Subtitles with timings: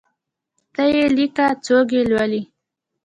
[0.73, 2.41] ته یی لیکه څوک یي لولﺉ